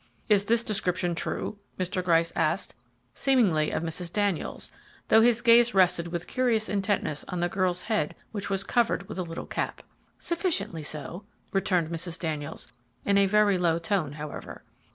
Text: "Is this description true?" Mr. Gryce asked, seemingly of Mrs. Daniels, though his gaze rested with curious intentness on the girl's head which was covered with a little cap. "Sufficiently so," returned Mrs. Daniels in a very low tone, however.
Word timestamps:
"Is 0.29 0.45
this 0.45 0.63
description 0.63 1.13
true?" 1.13 1.59
Mr. 1.77 2.03
Gryce 2.03 2.33
asked, 2.35 2.73
seemingly 3.13 3.69
of 3.69 3.83
Mrs. 3.83 4.11
Daniels, 4.11 4.71
though 5.09 5.21
his 5.21 5.43
gaze 5.43 5.75
rested 5.75 6.07
with 6.07 6.25
curious 6.25 6.67
intentness 6.67 7.23
on 7.27 7.39
the 7.39 7.47
girl's 7.47 7.83
head 7.83 8.15
which 8.31 8.49
was 8.49 8.63
covered 8.63 9.07
with 9.07 9.19
a 9.19 9.21
little 9.21 9.45
cap. 9.45 9.83
"Sufficiently 10.17 10.81
so," 10.81 11.25
returned 11.53 11.89
Mrs. 11.89 12.17
Daniels 12.17 12.67
in 13.05 13.19
a 13.19 13.27
very 13.27 13.59
low 13.59 13.77
tone, 13.77 14.13
however. 14.13 14.63